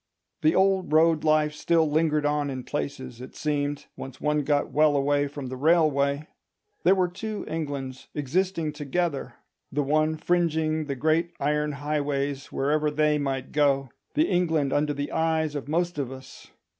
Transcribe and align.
The 0.41 0.55
old 0.55 0.91
road 0.91 1.23
life 1.23 1.53
still 1.53 1.87
lingered 1.87 2.25
on 2.25 2.49
in 2.49 2.63
places, 2.63 3.21
it 3.21 3.35
seemed, 3.35 3.85
once 3.95 4.19
one 4.19 4.41
got 4.41 4.71
well 4.71 4.95
away 4.95 5.27
from 5.27 5.45
the 5.49 5.55
railway: 5.55 6.27
there 6.83 6.95
were 6.95 7.07
two 7.07 7.45
Englands 7.47 8.07
existing 8.15 8.73
together, 8.73 9.35
the 9.71 9.83
one 9.83 10.17
fringing 10.17 10.85
the 10.85 10.95
great 10.95 11.33
iron 11.39 11.73
highways 11.73 12.51
wherever 12.51 12.89
they 12.89 13.19
might 13.19 13.51
go—the 13.51 14.25
England 14.27 14.73
under 14.73 14.95
the 14.95 15.11
eyes 15.11 15.53
of 15.53 15.67
most 15.67 15.99
of 15.99 16.11
us. 16.11 16.47